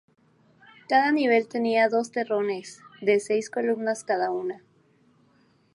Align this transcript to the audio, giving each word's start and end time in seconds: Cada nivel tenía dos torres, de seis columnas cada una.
Cada 0.89 1.11
nivel 1.11 1.47
tenía 1.47 1.87
dos 1.87 2.11
torres, 2.11 2.81
de 3.01 3.19
seis 3.19 3.51
columnas 3.51 4.03
cada 4.03 4.31
una. 4.31 4.63